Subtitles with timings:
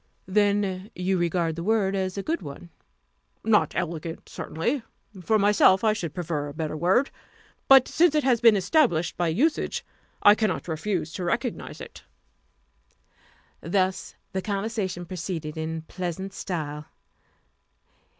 [0.25, 2.71] "Then you regard the word as a good one?"
[3.43, 4.81] "Not elegant, certainly.
[5.21, 7.11] For myself, I should prefer a better word;
[7.67, 9.85] but since it has been established by usage,
[10.23, 12.03] I cannot refuse to recognize it."
[13.61, 16.87] Thus the conversation proceeded in pleasant style.